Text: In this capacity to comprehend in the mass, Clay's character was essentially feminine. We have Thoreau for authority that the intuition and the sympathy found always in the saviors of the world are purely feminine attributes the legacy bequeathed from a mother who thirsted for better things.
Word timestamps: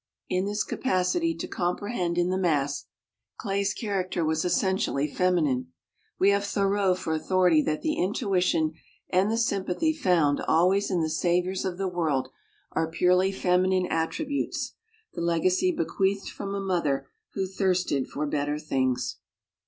In 0.29 0.45
this 0.45 0.63
capacity 0.63 1.35
to 1.35 1.47
comprehend 1.47 2.17
in 2.17 2.29
the 2.31 2.37
mass, 2.39 2.87
Clay's 3.37 3.71
character 3.71 4.25
was 4.25 4.43
essentially 4.43 5.07
feminine. 5.07 5.73
We 6.17 6.31
have 6.31 6.43
Thoreau 6.43 6.95
for 6.95 7.13
authority 7.13 7.61
that 7.61 7.83
the 7.83 7.93
intuition 7.99 8.73
and 9.11 9.29
the 9.29 9.37
sympathy 9.37 9.93
found 9.93 10.41
always 10.47 10.89
in 10.89 11.01
the 11.03 11.09
saviors 11.11 11.65
of 11.65 11.77
the 11.77 11.87
world 11.87 12.29
are 12.71 12.89
purely 12.89 13.31
feminine 13.31 13.85
attributes 13.91 14.73
the 15.13 15.21
legacy 15.21 15.71
bequeathed 15.71 16.29
from 16.29 16.55
a 16.55 16.59
mother 16.59 17.07
who 17.35 17.45
thirsted 17.45 18.07
for 18.07 18.25
better 18.25 18.57
things. 18.57 19.17